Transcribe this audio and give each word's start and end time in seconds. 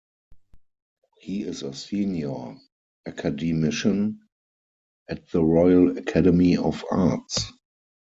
He 1.19 1.43
is 1.43 1.61
a 1.61 1.75
Senior 1.75 2.55
Academician 3.05 4.21
at 5.07 5.29
the 5.29 5.43
Royal 5.43 5.95
Academy 5.95 6.57
of 6.57 6.83
Arts. 6.89 7.51